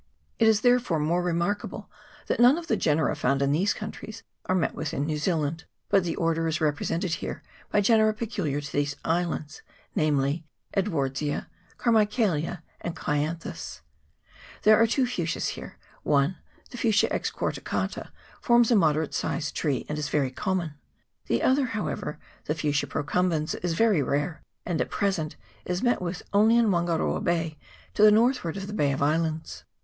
[0.39, 1.87] It is therefore more re markable
[2.25, 5.65] that none of the genera found in these countries are met with in New Zealand:
[5.89, 9.25] but the order is represented here by genera peculiar to 122 TE AWA ITI.
[9.27, 9.29] [PART i.
[9.29, 9.61] these islands;
[9.93, 10.45] namely,
[10.75, 13.81] Edwardsia, Carmicliaelia, and Clianthus.
[14.63, 16.37] There are two fuchsias here: one,
[16.71, 18.09] the Fuchsia excorticata,
[18.41, 20.73] forms a moderate sized tree, and is very common;
[21.27, 26.01] the other, however, the Fuch sia procumbens, is very rare, and at present is met
[26.01, 27.59] with only in Wangaroa Bay,
[27.93, 29.63] to the northward of the Bay of Islands.